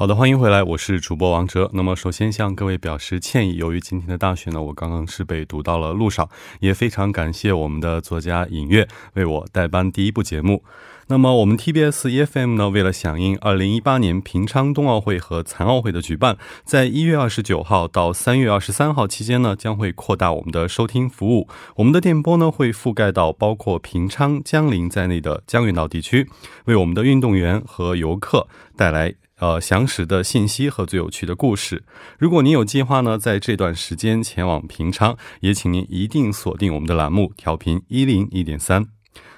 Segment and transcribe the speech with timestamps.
[0.00, 1.70] 好的，欢迎回来，我是主播王哲。
[1.74, 6.26] 那么，首先向各位表示歉意，由于今天的大选呢，我刚刚是被堵到了路上，
[6.60, 10.64] 也非常感谢我们的作家尹月为我代班第一部节目。
[11.08, 21.46] 那么，我们 TBS EFM 呢，为了响应2018年平昌冬奥会和残奥会的举办，在一月二十九号到三月二十三号期间呢，将会扩大我们的收听服务。
[21.76, 26.26] 我们的电波呢，会覆盖到包括平昌、江陵在内的江原道地区，
[26.64, 29.16] 为我们的运动员和游客带来。
[29.40, 31.82] 呃，详实的信息和最有趣的故事。
[32.18, 38.86] 如果您有计划呢，在这段时间前往平昌，也请您一定锁定我们的栏目，调频一零一点三。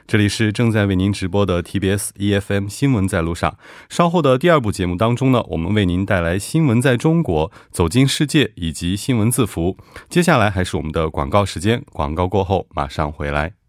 [0.04, 3.56] 这里是正在为您直播的 TBS EFM 新闻在路上。
[3.88, 9.78] 稍后的第二部节目当中呢，我们为您带来新闻在中国、走进世界以及新闻字符。
[10.10, 13.61] 接下来还是我们的广告时间，广告过后马上回来。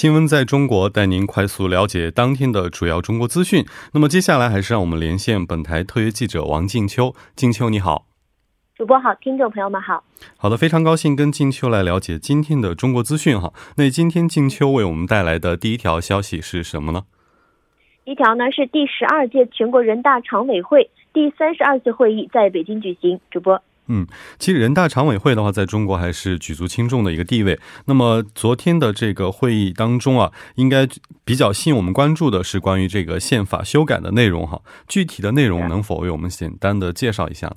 [0.00, 3.66] 新闻在中国带您快速了解当天的主要中国资讯。
[3.92, 7.14] 那么接下来还是让我们连线本台特约记者王静秋。
[7.36, 8.06] 静秋你好，
[8.74, 10.02] 主播好，听众朋友们好。
[10.38, 13.52] 好的，非常高兴跟静秋来了解今天的中国资讯哈。
[13.76, 17.02] 那今天静秋为我们带来的第一条消息是什么呢？
[18.04, 23.20] 一条呢是第十二届全国人大常委会第三十二次会议在北京举行。
[23.30, 23.60] 主播。
[23.92, 24.06] 嗯，
[24.38, 27.58] 其实人大常委会的话，在中国还是举足轻重的一个地位。
[27.86, 30.86] 那么昨天的这个会议当中啊，应该
[31.24, 34.62] 比较吸引我们关注的是关于这个宪法修改的内容哈。
[34.86, 37.52] 具体的内容能否为我们简单的介绍一下？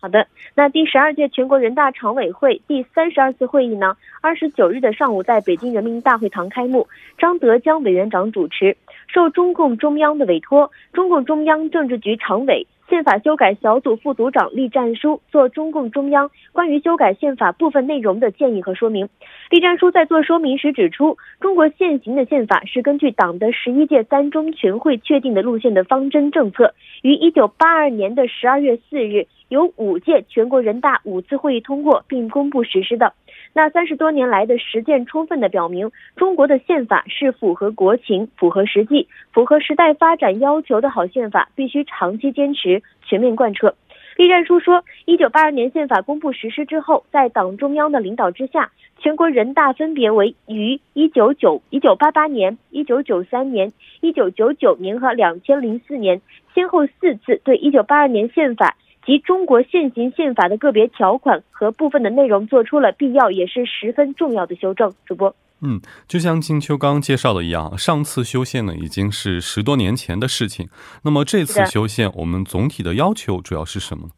[0.00, 8.76] 好的，那第十二届全国人大常委会第三十二次会议呢，二十九日的上午在北京人民大会堂开幕，张德江委员长主持，
[9.06, 12.66] 受中共中央的委托，中共中央政治局常委。
[12.88, 19.08] 宪法修改小组副组长栗战书做中共中央关于修改宪法部分内容的建议和说明。
[19.50, 26.72] 栗战书在做说明时指出，中国现行的宪法是根据党的十一届三中全会确定的路线的方针政策，
[27.02, 33.12] 于一九八二年的十二月四日由五届全国人大五次会议通过并公布实施的。
[33.54, 43.74] 那三十多年来的实践，充分的表明，中国的宪法是符合国情、符合实际、符合时代发展要求的好宪法，必须长期坚持、全面贯彻。
[44.16, 56.20] 栗战书说，一九八二年宪法公布实施之后，在党中央的领导之下，全国人大分别为于一九九一九八八年、一九九三年、一九九九年和两千零四年，
[56.52, 58.76] 先后四次对一九八二年宪法。
[59.08, 64.92] 及中国现行宪法的个别条款和部分的内容做出了必要也是十分重要的修正。
[65.06, 70.68] 主播，嗯，就像金秋刚介绍的一样，上次修宪呢已经是十多年前的事情。
[71.04, 74.10] 那么这次修宪，我们总体的要求主要是什么？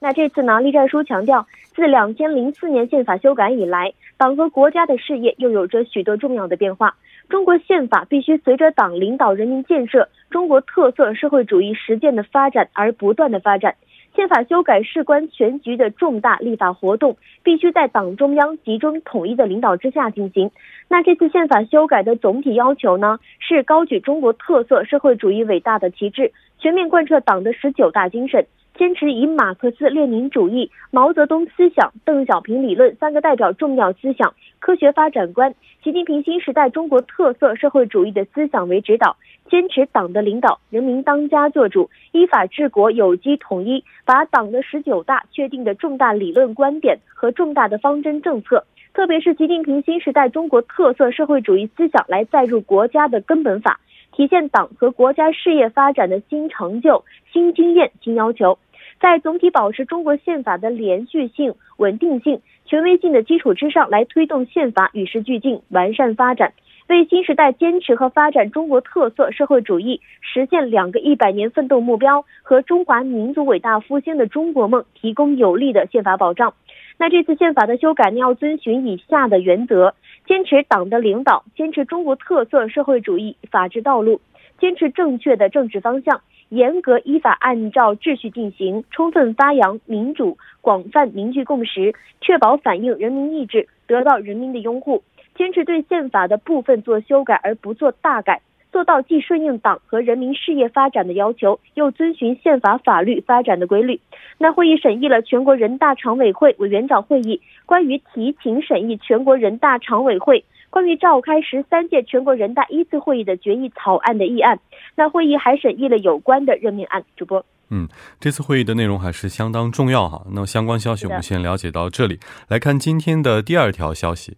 [0.00, 1.46] 那这次呢，栗战书强调，
[1.76, 6.96] 自两千零四年宪法修改以来，党和国家的事业又有着许多重要的变化。
[7.28, 13.74] 中国宪法必须随着党领导人民建设中国特色社会主义实践的发展而不断的发展。
[14.14, 20.50] 宪法修改事关全局的重大立法活动，必须在党中央集中统一的领导之下进行。
[20.88, 28.44] 那这次宪法修改的总体要求呢，是高举中国特色社会主义伟大的旗帜，全面贯彻党的十九大精神。
[28.76, 39.16] 坚持以马克思列宁主义、毛泽东思想、邓小平理论三个代表重要思想、科学发展观、习近平新时代中国特色社会主义的思想为指导，
[39.48, 53.80] 坚持党的领导、人民当家作主、依法治国、有机统一，把党的十九大确定的重大理论观点和重大的方针政策，特别是习近平新时代中国特色社会主义思想来载入国家的根本法，
[54.12, 58.58] 体现党和国家事业发展的新成就、新经验、新要求。
[59.00, 66.52] 在总体保持中国宪法的连续性、稳定性、权威性的基础之上，来推动宪法与时俱进、完善发展，
[66.88, 76.54] 为新时代坚持和发展中国特色社会主义、实现两个一百年奋斗目标和中华民族伟大复兴的中国梦提供有力的宪法保障。
[76.98, 79.94] 那这次宪法的修改呢，要遵循以下的原则：
[80.26, 84.20] 坚持党的领导，坚持中国特色社会主义法治道路，
[84.58, 86.20] 坚持正确的政治方向。
[86.50, 95.02] 严格依法按照秩序进行，充分发扬民主，广泛凝聚共识，确保反映人民意志，得到人民的拥护。
[95.36, 98.40] 坚持对宪法的部分做修改而不做大改，
[98.72, 104.00] 做做到既顺应党和人民事业发展的要求，又遵循宪法法律发展的规律。
[104.38, 114.60] 那会议审议了全国人大常委会委员长会议关于提请审议全国人大常委会关于召开十三届全国人大一次会议的决议草案的议案。
[114.94, 117.02] 那会议还审议了有关的任命案。
[117.16, 117.88] 主播，嗯，
[118.20, 120.24] 这次会议的内容还是相当重要哈。
[120.32, 124.36] 那么相关消息我们先了解到这里，来看今天的第二条消息。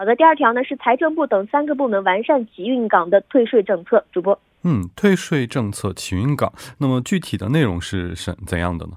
[0.00, 4.04] 好的，第二条呢是财政部等三个部门完善集运港的退税政策。
[4.12, 8.92] 主播，嗯，退税政策集运港，那么具体的内容是什怎样的呢？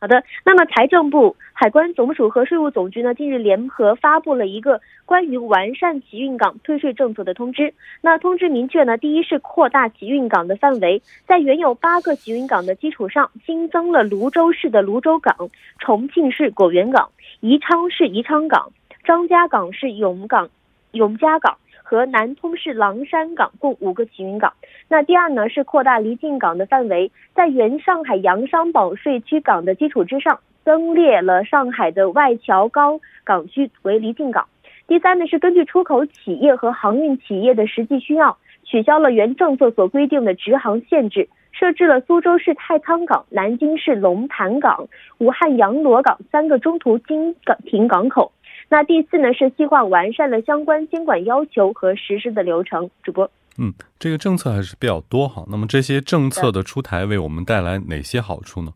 [0.00, 7.74] 好的，那么财政部、海关总署和税务总局呢，近日联合发布了一个关于完善集运港退税政策的通知。
[8.00, 15.36] 那通知明确呢，第一是扩大集运港的范围，在原有八个集运港的基础上，新增了泸州市的泸州港、
[15.78, 17.10] 重庆市果园港、
[17.40, 18.72] 宜昌市宜昌港。
[19.04, 20.48] 张家港市永港、
[20.92, 24.52] 永嘉港和南通市狼山港共五个起运港。
[24.88, 34.46] 那第二呢是扩大离境港的范围，在原上海洋商保税区港的基础之上，增列了上海的外侨高港区为离境港。
[34.86, 44.88] 第三呢是根据出口企业和航运企业的实际需要，取消了原政策所规定的直航限制，设置了苏州市太仓港、南京市龙潭港、
[45.18, 48.32] 武汉阳逻港三个中途经港停港口。
[48.72, 52.88] 那第四呢是细化完善了相关监管要求和实施的流程。
[53.02, 53.28] 主播，
[53.58, 55.44] 嗯，这个政策还是比较多哈。
[55.50, 58.72] 那么这些政策的出台为我们带来哪些好处呢？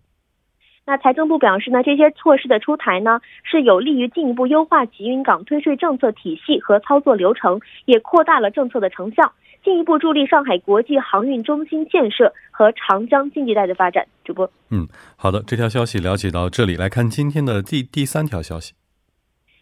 [0.84, 9.32] 那财政部表示呢，这些措施的出台呢，是有利于进一步优化集运港退税政策体系和操作流程，也扩大了政策的成效，
[9.62, 14.06] 进一步助力上海国际航运中心建设和长江经济带的发展。
[14.24, 14.86] 主播，嗯，
[15.16, 18.74] 好的，这条消息了解到这里，来看今天的第第三条消息。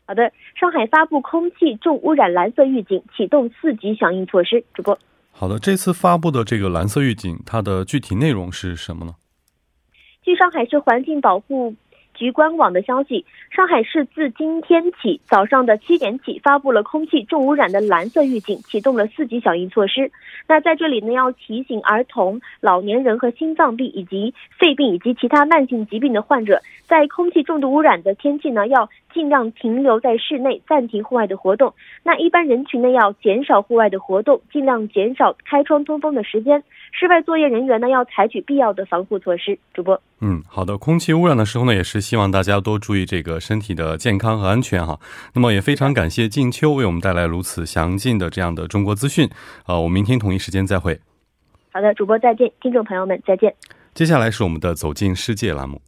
[0.06, 4.64] 好的，上海发布空气重污染蓝色预警，启动四级响应措施。
[4.74, 4.98] 主播，
[5.30, 9.14] 好的，这次发布的这个蓝色预警，它的具体内容是什么呢？
[10.22, 11.74] 据上海市环境保护。
[12.22, 20.08] 局官网的消息，上海市自今天起早上的七点起发布了空气重污染的蓝色预警，启动了四级响应措施。
[20.46, 31.74] 那在这里呢，要提醒儿童、老年人和心脏病以及肺病以及其他慢性疾病的患者，在空气重度污染的天气呢，要尽量停留在室内，暂停户外的活动。
[32.04, 36.62] 那一般人群呢，要减少户外的活动，尽量减少开窗通风的时间。
[36.92, 39.58] 室外作业人员呢，要采取必要的防护措施。
[39.74, 40.76] 主播，嗯，好的。
[40.76, 45.00] 空气污染的时候呢，也是希望大家多注意这个身体的健康和安全哈。
[45.32, 49.26] 那么也非常感谢静秋为我们带来如此详尽的这样的中国资讯。
[49.64, 51.00] 呃，我们明天同一时间再会。
[51.72, 53.54] 好的，主播再见，听众朋友们再见。
[53.94, 55.80] 接下来是我们的走进世界栏目。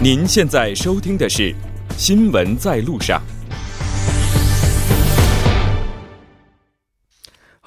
[0.00, 1.52] 您现在收听的是。
[1.96, 3.20] 新闻在路上。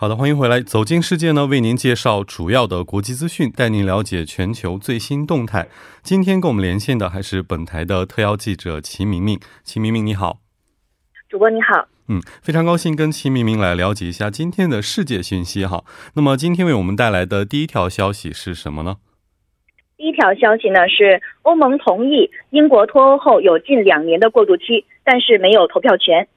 [0.04, 5.70] 好的，欢迎回来，走进世界呢，为您介绍主要的国际资讯，带您了解全球最新动态。
[6.02, 9.40] 今天跟我们连线的还是本台的特邀记者齐明明。
[9.64, 10.40] 齐明明，你好。
[11.30, 11.88] 主播你好。
[12.10, 15.86] 嗯，非常高兴跟齐明明来了解一下今天的世界讯息哈。
[16.16, 18.98] 那么今天为我们带来的第一条消息是什么呢？
[19.96, 26.27] 第一条消息呢是欧盟同意英国脱欧后有近两年的过渡期，但是没有投票权。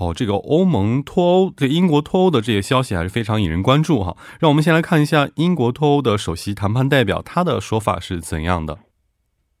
[0.00, 4.16] 哦，这个欧盟脱欧，这英国脱欧的这些消息还是非常引人关注哈。
[4.40, 8.78] 让我们先来看一下英国脱欧的首席谈判代表他的说法是怎样的。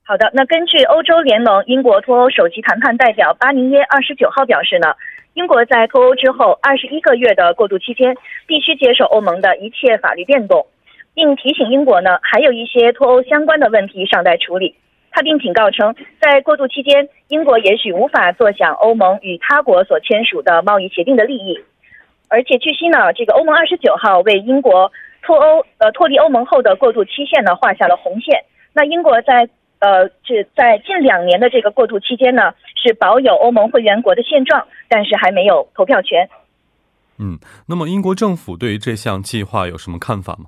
[0.02, 4.88] 好的，那根据欧洲联盟英国脱欧首席谈判代表巴尼耶二十九号表示呢，
[5.34, 8.16] 英国在脱欧之后二十一个月的过渡期间，
[8.46, 10.66] 必须接受欧盟的一切法律变动。
[11.12, 14.76] 并提醒英国呢，还有一些脱欧相关的问题尚待处理。
[15.10, 21.58] 他并警告称，在过渡期间，英国也许无法坐享欧盟与他国所签署的贸易协定的利益。
[22.28, 28.44] 而且据悉呢，这个欧盟二十九号为英国脱欧呃脱离欧盟后的过渡期限呢画下了红线。
[28.72, 29.48] 那英国在
[29.80, 36.28] 呃这在近两年的这个过渡期间呢，是保有欧盟会员国的现状，但是还没有投票权。
[37.18, 40.46] 嗯，那么英国政府对于这项计划有什么看法吗？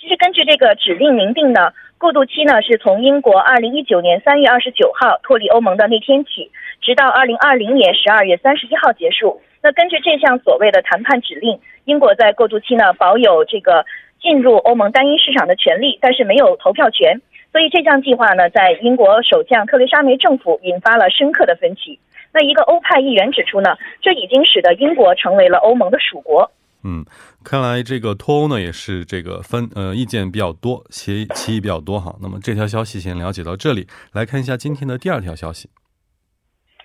[0.00, 1.72] 其实根据这个指令明定呢，
[2.04, 6.50] 过渡期呢是从英国二零一九年三月二十九号脱离欧盟的那天起，
[6.82, 9.40] 直到二零二零年十二月三十一号结束。
[9.62, 13.86] 那根据这项所谓的谈判指令，英国在过渡期呢保有这个
[14.20, 17.22] 进入欧盟单一市场的权利，但是没有投票权。
[17.50, 21.98] 所以这项计划呢，在英国首相特蕾莎梅政府引发了深刻的分歧。
[22.34, 26.50] 那一个欧派议员指出呢，这已经使得英国成为了欧盟的属国。
[26.84, 27.04] 嗯，
[27.42, 32.14] 看来这个脱欧呢也是这个分呃意见比较多，歧歧义比较多哈。
[32.20, 35.70] 那么这条消息先了解到这里，来看一下今天的第二条消息。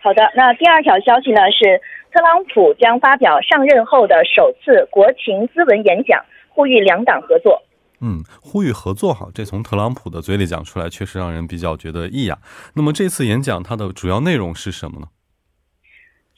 [0.02, 1.82] 好的，那第二条消息呢是
[2.14, 7.62] 特朗普将发表上任后的首次国情咨文演讲，呼吁两党合作。
[8.00, 12.40] 嗯，呼吁合作哈，这从特朗普的嘴里讲出来，确实让人比较觉得异样。
[12.76, 15.08] 那么这次演讲它的主要内容是什么呢？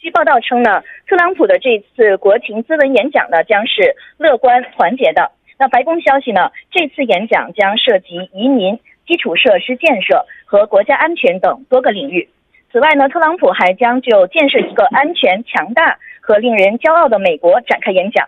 [0.01, 5.31] 据报道称呢，特朗普的这次国情咨文演讲呢将是乐观团结的。
[5.59, 12.27] 那白宫消息呢，这次演讲将涉及移民、基础设施建设和国家安全等多个领域。
[12.71, 18.27] 此外呢，特朗普还将就建设一个安全、强大和令人骄傲的美国展开演讲。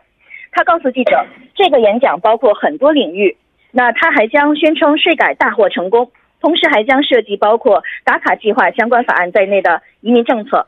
[0.52, 1.26] 他告诉记者，
[1.56, 3.36] 这个演讲包括很多领域。
[3.72, 10.68] 那他还将宣称税改大获成功，同时还将涉及包括打卡计划相关法案在内的移民政策。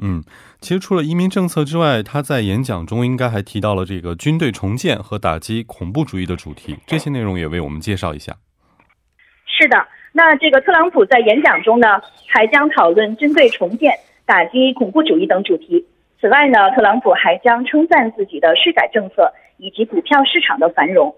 [0.00, 0.22] 嗯，
[0.60, 8.36] 其实除了移民政策之外，他在演讲中应该还提到了这个军队重建和打击恐怖主义的主题，这些内容也为我们介绍一下。
[9.46, 9.76] 是的，
[10.12, 13.92] 那这个特朗普在演讲中呢，还将讨论军队重建、
[14.24, 15.84] 打击恐怖主义等主题。
[16.20, 21.12] 此外呢，特朗普还将称赞自己的税改政策以及股票市场的繁荣。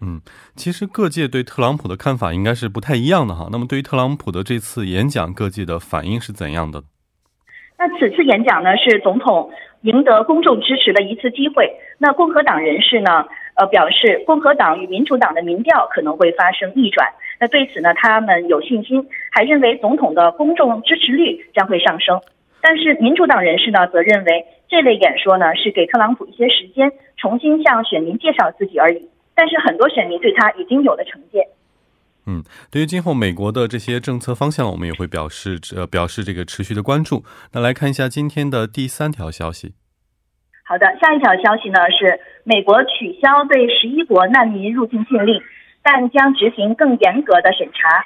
[0.00, 0.20] 嗯，
[0.54, 3.48] 其实各界对特朗普的看法应该是不太一样的哈。
[3.50, 6.84] 那么对于特朗普的这次演讲，各界的反应是怎样的？
[7.78, 9.50] 那此次演讲呢，是总统
[9.82, 11.76] 赢得公众支持的一次机会。
[11.98, 17.08] 那共和党人士呢，呃，表示共和党与民主党的民调可能会发生逆转。
[17.38, 22.20] 那对此呢，他们有信心，还认为总统的公众支持率将会上升。
[22.62, 29.08] 但是民主党人士呢，则认为这类演说呢，是给特朗普一些时间，重新向选民介绍自己而已。
[29.34, 31.44] 但是很多选民对他已经有了成见。
[32.28, 32.42] 嗯，
[32.72, 37.24] 对于今后美国的这些政策方向，我们也会表示呃表示这个持续的关注。
[37.52, 39.74] 那来看一下今天的第三条消息。
[40.64, 45.40] 好的，下一条消息呢是美国取消对十一国难民入境禁令，
[45.84, 48.04] 但将执行更严格的审查。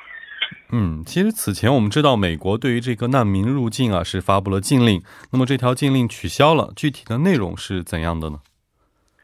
[0.71, 8.41] 嗯，其实此前我们知道，美国对于这个难民入境啊是发布了禁令，那么这条禁令取消了，具体的内容是怎样的呢？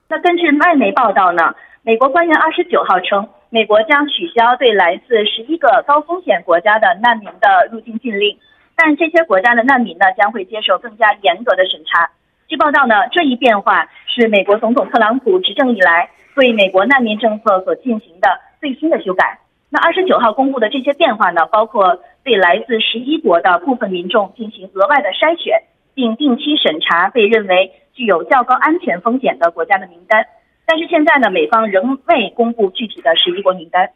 [0.08, 3.28] 那根据外媒报道呢，美国官员二十九号称。
[3.50, 8.36] 美国将取消对来自十一个高风险国家的难民的入境禁令，
[8.74, 12.10] 但这些国家的难民呢将会接受更加严格的审查。
[12.48, 19.38] 据报道呢，这一变化是美国总统特朗普执政以来对美国难民政策所进行的最新的修改。
[19.68, 25.62] 那二十九号公布的这些变化呢，包括对来自十一国的部分民众进行额外的筛选，
[25.94, 30.26] 并定期审查被认为具有较高安全风险的国家的名单。
[30.66, 33.88] 但是现在呢，美方仍未公布具体的十一国名单。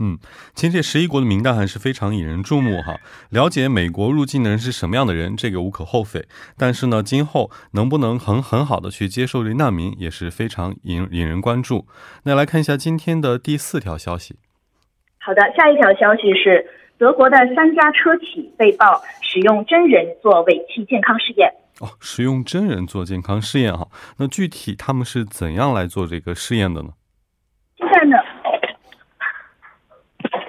[0.00, 0.18] 嗯，
[0.54, 2.96] 其实这十一国的名单还是非常引人注目哈。
[3.30, 6.24] 了解美国入境的人是什么样的人，这个无可厚非。
[6.58, 11.86] 但是呢，今后能不能很很好的去接受这难民，也是非常引引人关注。
[12.24, 14.34] 那来看一下今天的第四条消息。
[15.20, 16.66] 好的，下一条消息是
[16.98, 21.54] 德国的三家车企被曝使用真人做尾气健康试验。
[21.80, 26.90] 哦，使用真人做健康试验哈，那具体他们是怎样来做这个试验的呢？
[27.76, 28.16] 现在呢，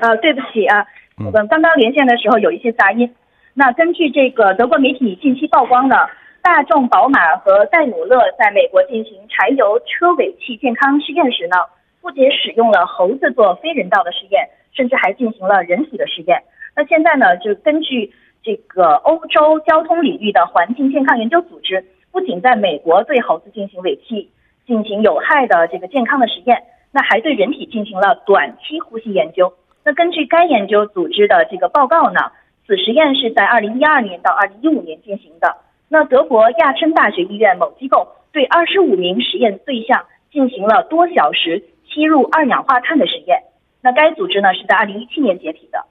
[0.01, 0.86] 呃，对不起啊，
[1.17, 3.12] 我们刚刚连线的时候有一些杂音。
[3.55, 6.10] 那根据这个德国媒体近期曝光的，
[6.44, 11.55] 大众、宝马和戴姆勒在美国进行柴油车尾气健康试验时呢，
[12.01, 16.44] 不仅使用了猴子做非人道的试验，甚至还进行了人体的实验。
[16.75, 18.13] 那现在呢，就根据。
[18.46, 24.30] 这个欧洲交通领域的环境健康研究组织不仅在美国对猴子进行尾气
[24.68, 26.62] 进行有害的这个健康的实验，
[26.92, 29.52] 那还对人体进行了短期呼吸研究。
[29.84, 32.32] 那根据该研究组织的这个报告呢，
[32.68, 35.58] 此实验是在二零一二年到二零一五年进行的。
[35.90, 43.42] 那德国亚琛大学医院某机构对二十五名实验对象进行了多小时吸入二氧化碳的实验。
[43.82, 45.84] 那该组织呢是在二零一七年解体的。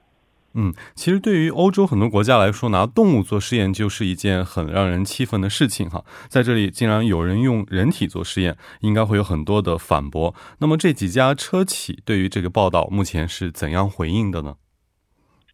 [0.57, 6.05] 嗯，其实对于欧洲很多国家来说，拿动物做试验就是一件很让人气愤的事情哈。
[6.29, 10.33] 在这里竟然有人用人体做试验，应该会有很多的反驳。
[10.59, 14.55] 那么这几家车企对于这个报道目前是怎样回应的呢？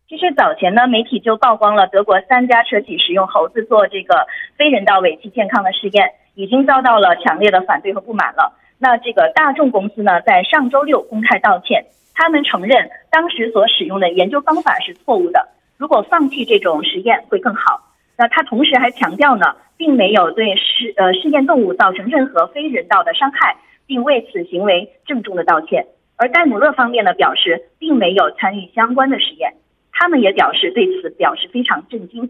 [0.07, 8.55] 其实早前呢，媒体就曝光了德国三家车企使用猴子做这个非人道尾气健康的试验，已经遭到了强烈的反对和不满了。
[8.77, 11.85] 那这个大众公司呢，在上周六公开道歉。
[12.13, 17.87] 他们承认当时所使用的研究方法是错误的，如果放弃这种实验会更好。
[18.17, 25.87] 那他同时还强调呢，并没有对试呃试验动物造成任何非人道的伤害，并为此行为郑重的道歉。
[26.17, 29.55] 而戴姆勒方面呢表示，并没有参与相关的实验，
[29.91, 32.29] 他们也表示对此表示非常震惊。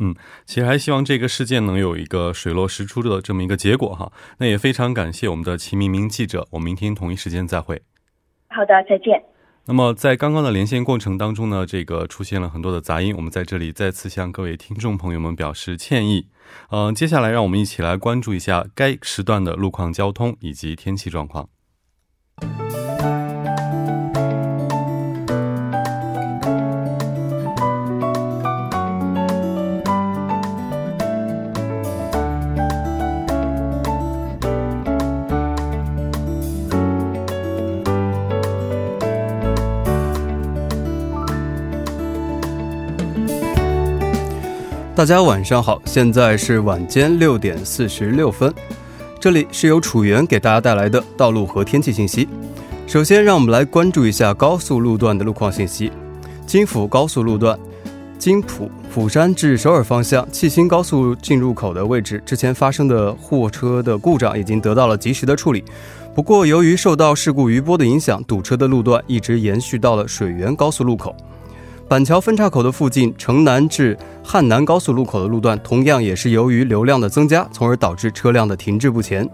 [0.00, 0.14] 嗯，
[0.46, 4.10] 其实还希望这个事件能有一个水落石出的这么一个结果哈。
[4.38, 7.82] 那也非常感谢我们的齐明明记者，我们明天同一时间再会。
[8.48, 9.22] 好的，再见。
[9.66, 16.28] 那么在刚刚的连线过程当中呢，这个出现了很多的杂音，我们在这里再次向各位听众朋友们表示歉意。
[16.70, 21.50] 嗯，接下来让我们一起来关注一下该时段的路况、交通以及天气状况。
[44.98, 48.52] 大家晚上好，现在是晚间六点四十六分，
[49.20, 52.28] 这里是由楚源给大家带来的道路和天气信息。
[52.84, 55.92] 首先，让我们来关注一下高速路段的路况信息。
[56.48, 57.56] 京釜高速路段，
[58.18, 65.62] 京浦釜山至首尔方向庆新高速进入口的位置，之前发生的货车的故障已经得到了及时的处理。
[66.12, 71.14] 不过，由于受到事故余波的影响，堵车的路段一直延续到了水源高速路口。
[71.88, 79.26] 板桥分岔口的附近，城南至汉南高速路口的路段，同样也是由于流量的增加，从而导致车辆的停滞不前。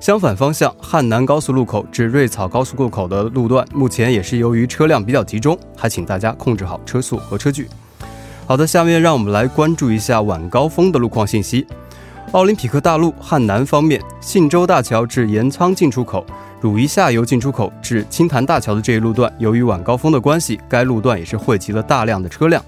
[0.00, 7.68] 相反方向，汉南高速路口至瑞草高速路口的路段，目前也是由于车辆比较集中，还请大家控制好车速和车距。
[8.48, 11.64] 好的，下面让我们来关注一下晚高峰的路况信息。
[12.32, 16.26] 奥林匹克大陆汉南方面，信州大桥至盐仓进出口。
[16.62, 22.64] 汝宜下游进出口至青潭大桥的这一路段，由于晚高峰的关系，该路段也是汇集了大量的车辆，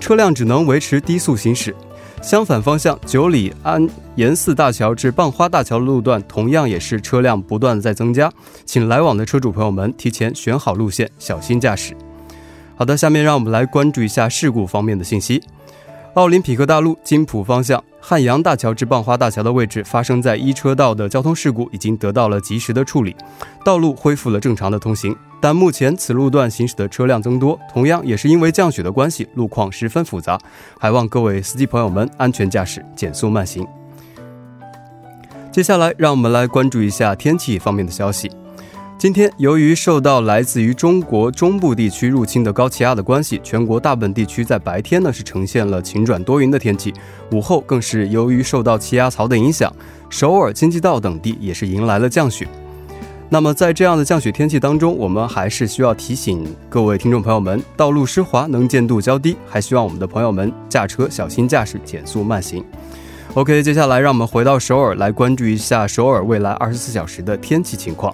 [0.00, 1.72] 车辆只能维持低速行驶。
[2.20, 8.28] 相反方向，九里安延寺大桥至蚌花大桥的路段，同样也是车辆不断在增加，
[8.66, 11.96] 请来往的车主朋友们提前选好路线，小心驾驶。
[12.74, 15.40] 好的，下面让我们来关注一下事故方面的信息。
[16.18, 23.14] 奥林匹克大陆金浦方向汉阳大桥至蚌花大桥的位置发生在一车道的交通事故已经得到了及时的处理，
[23.64, 25.14] 道路恢复了正常的通行。
[25.40, 30.36] 但目前此路段行驶的车辆增多，同样也是因为降雪的关系，路况十分复杂，
[30.80, 33.64] 还望各位司机朋友们安全驾驶，减速慢行。
[35.52, 38.28] 接下来，让我们来关注一下天气方面的消息。
[38.98, 46.92] 今天，由于受到来自于中国中部地区入侵的高气压的关系，全国大部分地区在白天呢是呈现了晴转多云的天气，
[47.30, 49.72] 午后更是由于受到气压槽的影响，
[50.10, 52.48] 首尔、京畿道等地也是迎来了降雪。
[53.28, 62.64] 那么在这样的降雪天气当中，我们还是需要提醒各位听众朋友们，道路湿滑，能见度较低，还希望我们的朋友们驾车小心驾驶，减速慢行。
[63.34, 68.12] OK，接下来让我们回到首尔来关注一下首尔未来二十四小时的天气情况。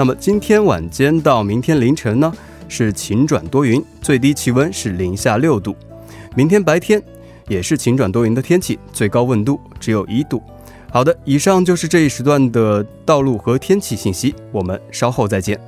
[0.00, 2.32] 那么今天晚间到明天凌晨呢，
[2.68, 5.76] 是晴转多云，最低气温是零下六度。
[6.34, 7.02] 明天白天
[7.48, 10.42] 也是晴转多云的天气，最高温度只有一度。
[10.90, 15.60] 好的，以上就是这一时段的道路和天气信息，我们稍后再见。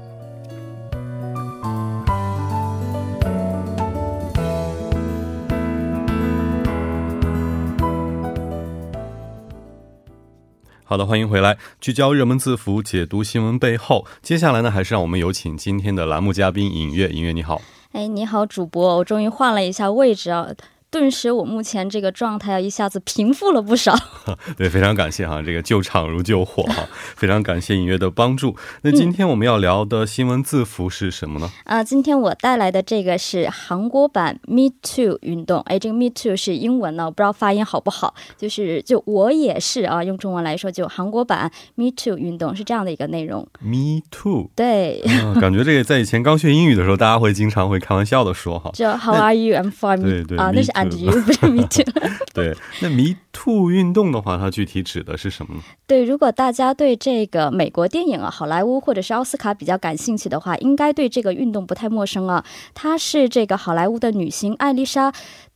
[10.92, 14.04] 好的，欢迎回来，聚焦热门字符，解读新闻背后。
[14.20, 17.08] 接下来呢，还是让我们有请今天的栏目嘉宾尹月。
[17.08, 17.62] 尹月，你好。
[17.92, 20.48] 哎，你好，主播，我终于换了一下位置啊。
[20.92, 23.96] 顿时，我目前这个状态啊，一下子平复了不少。
[24.58, 28.54] 对，非常感谢哈，这个救场如救火哈，非常感谢音乐的帮助。
[28.82, 31.50] 那今天我们要聊的新闻字符是什么呢？
[31.64, 35.62] 啊，今天我带来的这个是韩国版 Me Too 运动。
[35.62, 38.14] 哎，这个 Me Too 是英文呢，我不知道发音好不好。
[38.36, 43.48] 就是就我也是啊，用中文来说，就韩国版 Me Too 运动是这样的一个内容。
[43.60, 45.02] Me Too，对，
[45.40, 48.70] 感觉这个在以前刚学英语的时候，大家会经常会开玩笑的说哈。
[48.76, 49.56] 就 How are you?
[49.56, 50.02] I'm fine.
[50.02, 51.84] 对对啊，那是 And you 不是 Me Too。
[52.34, 55.62] 对，那 Me Too 运动的话，它具体指的是什么呢？
[55.86, 62.44] 对，如果大家对这个美国电影啊、好莱坞或者是奥斯卡比较感兴趣的话，应该对这个运动不太陌生啊。
[62.74, 65.12] 它是这个好莱坞的女星艾丽莎。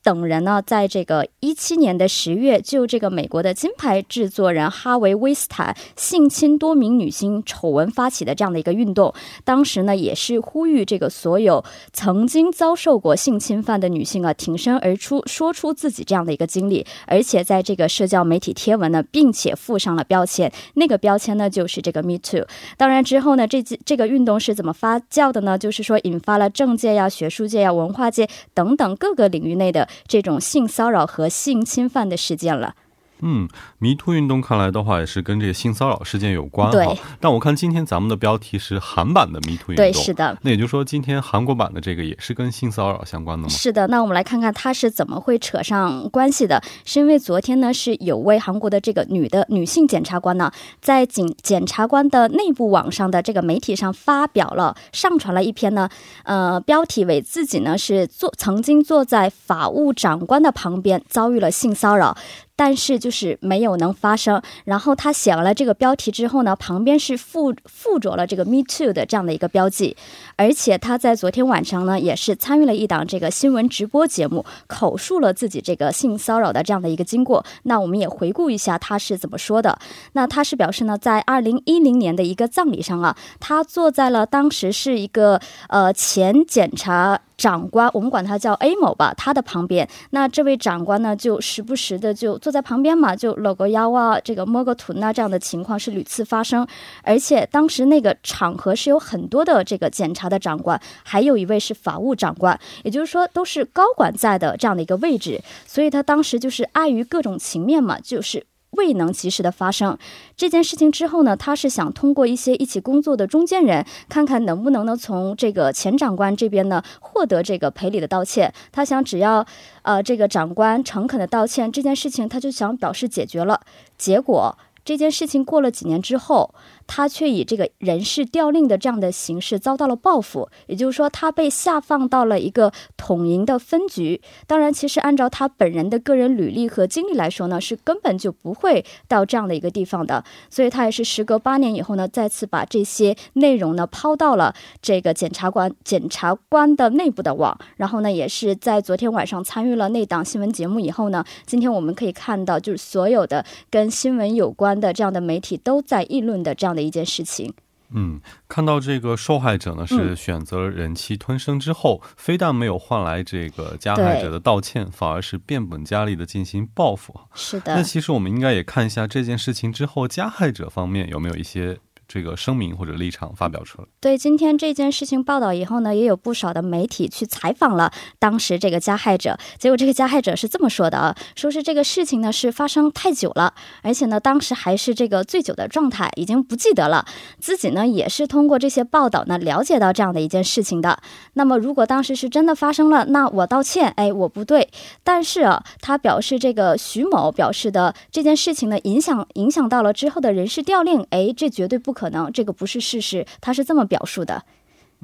[0.07, 22.47] 等人呢，在这个一七年的十月，就这个美国的金牌制作人哈维·威斯坦性侵多名女星丑闻发起的这样的一个运动，当时呢，也是呼吁这个所有曾经遭受过性侵犯的女性啊，挺身而出，说出自己这样的一个经历，而且在这个社交媒体贴文呢，并且附上了标签，那个标签呢，就是这个 “Me Too”。
[22.77, 25.59] 当然之后呢，这这个运动是怎么发酵的呢？
[25.59, 29.89] 就是说，引发了政界呀、学术界呀、文化界等等各个领域内的。
[30.07, 32.75] 这种性骚扰和性侵犯的事件了。
[33.21, 33.49] 嗯
[33.79, 36.95] 迷途运动看来的话也是跟这个性骚扰事件有关对哈。
[37.21, 40.37] 但我看今天咱们的标题是韩版的迷途运动，对，是的。
[40.43, 43.49] 那也就是说，今天韩国版的这个也是跟性骚扰相关的吗？
[43.49, 46.63] 是的，那我们来看看它是怎么会扯上关系的。
[46.85, 50.51] 是因为昨天呢，是有位韩国的这个女的女性检察官呢，
[50.81, 55.89] 在检检察官的内部网上的这个媒体上发表了上传了一篇呢，
[56.25, 62.17] 呃，标题为自己呢是坐曾经坐在法务长官的旁边遭遇了性骚扰。
[62.57, 64.43] 但是就是没有能发生。
[64.65, 69.97] 然后他写完了这个标题之后呢，旁边是附附着了这个 “Me Too” 的这样的一个标记，
[70.37, 77.45] 而且他在昨天晚上呢，也是参与了一档这个新闻直播节目，口述了自己这个性骚扰的这样的一个经过。
[77.65, 79.79] 那我们也回顾一下他是怎么说的。
[80.15, 87.21] 那他是表示呢，在二零一零年的一个葬礼上啊，他坐在了当时是一个呃前检察。
[87.37, 96.67] 长官，我们管他叫 A 某吧，他的旁边，那这位长官呢，就时不时的就坐在旁边嘛，就搂个腰啊，这个摸个臀啊，这样的情况是屡次发生。
[97.03, 108.47] 而且当时那个场合是有很多的这个检察的长官，还有一位是法务长官，也就是说都是高管在的这样的一个位置，所以他当时就是碍于各种情面嘛，就是。
[108.77, 109.99] 未能及时的发生
[110.37, 118.53] 这件事情之后呢，他是想通过一些一起工作的中间人，看看能不能呢从这个前长官这边呢获得这个赔礼的道歉。
[118.71, 119.45] 他想只要
[119.83, 123.61] 呃这个长官诚恳的道歉，这件事情他就想表示解决了。
[123.99, 126.55] 结果这件事情过了几年之后。
[126.87, 134.21] 他却以这个人事调令的这样的形式遭到了报复，也就是说，他被下放到了一个统营的分局。
[134.47, 140.23] 当然，其实按照他本人的个人履历和经历来说呢，是根本就不会到这样的一个地方的。
[140.49, 147.59] 所以，他也是时隔八年以后呢，再次把这些内容呢抛到了这个检察官检察官的内部的网。
[147.77, 156.76] 然后呢，也是在昨天晚上参与了那档新闻节目以后呢，今天我们可以看到，就是所有的跟新闻有关的这样的媒体都在议论的这样。
[156.77, 157.53] 的一件事情，
[157.91, 167.19] 嗯，看到这个受害者呢是选择忍气吞声之后，非但没有换来这个加害者的道歉，反而是变本加厉的进行报复。
[167.35, 171.79] 是的，那其实我们应该也看一下这件事情之后，加害者方面有没有一些。
[172.09, 173.89] 这个声明或者立场发表出来。
[174.01, 179.37] 对，今天这件事情报道以后呢，也有不少的媒体去采访了当时这个加害者。
[179.59, 187.05] 结果这个加害者是这么说的啊，说是这个事情呢是发生太久了，而且呢当时还是这个醉酒的状态，已经不记得了。
[187.41, 191.01] 自己呢也是通过这些报道呢了解到这样的一件事情的。
[191.33, 194.71] 那么如果当时是真的发生了，那我道歉，哎，我不对。
[195.03, 201.96] 但是啊，他表示这个徐某表示的这件事情呢影响影响到了之后的人事调令，哎，这绝对不。
[201.97, 204.45] 可能这个不是事实，他是这么表述的。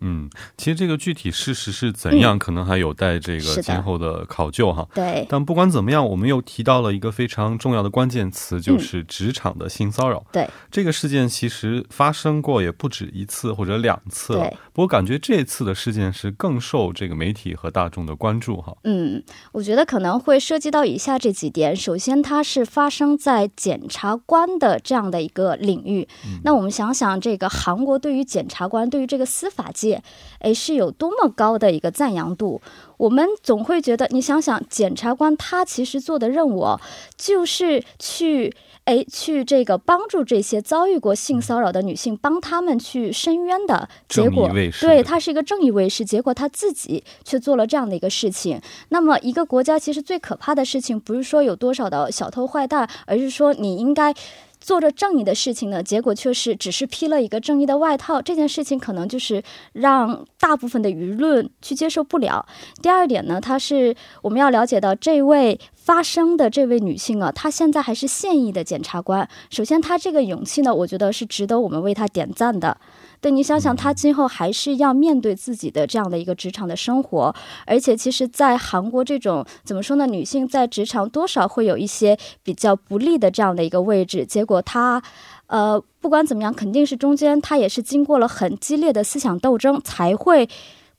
[0.02, 4.86] 嗯，其实这个具体事实是怎样，可能还有待这个今后的考究哈。
[4.92, 10.24] 对，但不管怎么样，我们又提到了一个非常重要的关键词，就是职场的性骚扰。
[10.32, 14.50] 对，这个事件其实发生过也不止一次或者两次了。
[14.72, 18.76] 不过感觉这次的事件是更受这个媒体和大众的关注哈。
[18.82, 21.76] 嗯，我觉得可能会涉及到以下这几点。
[21.76, 26.08] 首先，它是发生在检察官的这样的一个领域。
[26.42, 29.91] 那我们想想，这个韩国对于检察官，对于这个司法界。
[30.38, 32.60] 哎，是有多么高的一个赞扬度？
[32.96, 36.64] 我们总会觉得，你想想，检察官他其实做的任务
[37.16, 43.88] 就是去哎去这个帮助这些遭遇过性骚扰的女性，帮他们去申冤的。
[44.08, 44.48] 结果，
[44.80, 48.60] 对他是一个正义卫士，结果他自己却做了这样的一个事情。
[48.90, 54.14] 那么，一个国家其实最可怕的事情，不是说有多少的小偷坏蛋，而是说你应该。
[54.62, 58.22] 做着正义的事情呢，结果却是只是披了一个正义的外套。
[58.22, 62.46] 这件事情可能就是让大部分的舆论去接受不了。
[62.80, 69.28] 第二点呢，他是我们要了解到这位发声的这位女性啊，她现在还是现役的检察官。
[69.50, 72.78] 首先，她这个勇气呢，我觉得是值得我们为她点赞的。
[73.22, 77.32] 对你想想，他今后还是要面对自己的这样的一个职场的生活，
[77.64, 84.26] 而且其实，在韩国这种怎么说呢，女性在职场多少会有一些比较不利的这样的一个位置。
[84.26, 85.00] 结果她，
[85.46, 90.48] 呃，不管怎么样，肯定是中间他也是经过了很激烈的思想斗争才会。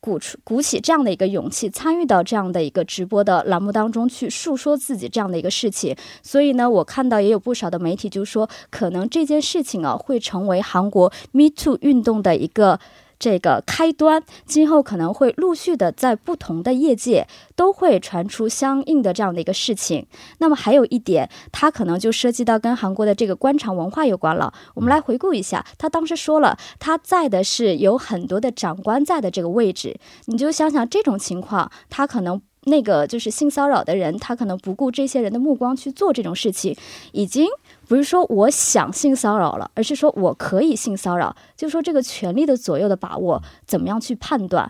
[0.04, 12.82] 鼓出鼓起这样的一个勇气，参与到这样的一个直播的栏目当中去述说自己这样的一个事情，所以呢，我看到也有不少的媒体就说，可能这件事情啊会成为韩国 Me Too 运动的一个。
[13.24, 20.06] 这个开端，今后可能会陆续的在不同的业界都会传出相应的这样的一个事情。
[20.40, 24.54] 那么还有一点，它可能就涉及到跟韩国的这个官场文化有关了。
[24.74, 32.42] 我们来回顾一下，他当时说了，他在的是有很多的长官在的这个位置，你就想想这种情况，他可能。
[32.66, 36.74] 那个就是性骚扰的人，他可能不顾这些人的目光去做这种事情，
[37.12, 37.46] 已经
[37.94, 44.68] 不是说我想性骚扰了，而是说我可以性骚扰，就是说这个权利的左右的把握，怎么样去判断？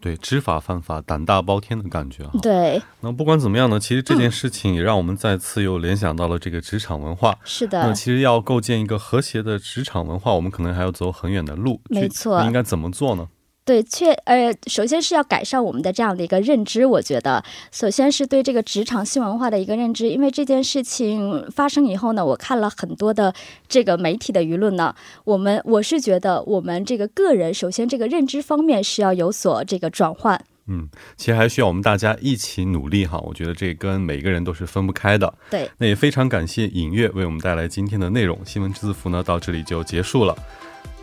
[0.00, 2.32] 对，知法犯法，胆大包天的感觉哈。
[2.42, 7.38] 对，那不管怎么样呢，其实这件事情也让我们再次又联想到了这个职场文化。
[7.44, 7.80] 是的。
[7.86, 11.80] 那其实要构建一个和谐的职场文化，我们可能还要走很远的路。
[11.88, 12.42] 没错。
[12.42, 13.28] 应该怎么做呢？
[13.64, 16.84] 对，确呃，首先是要改善我们的这样的一个认知。
[16.84, 20.10] 我觉得，首先是对这个职场新文化的一个认知。
[20.10, 23.32] 因为这件事情发生以后呢，我看了很多的
[23.66, 30.44] 这个媒体的舆论呢，我们我是觉得我们这个个人，首先这个认知方面是要有所这个转换。
[30.66, 33.18] 嗯，其实还需要我们大家一起努力哈。
[33.18, 35.32] 我觉得这跟每个人都是分不开的。
[35.50, 38.38] 对，那也非常感谢尹月为我们带来今天的内容。
[38.44, 40.36] 新闻字符呢，到这里就结束了。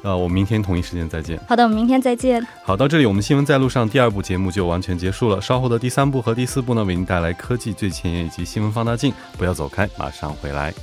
[0.04, 1.40] 呃，我们明天同一时间再见。
[1.48, 2.46] 好的，我们明天再见。
[2.64, 5.42] 好，到这里我们新闻在路上第二部节目就完全结束了。
[5.42, 9.14] 稍后的第三部和第四部呢，为您带来科技最前沿以及新闻放大镜。
[9.38, 10.74] 不要走开，马上回来。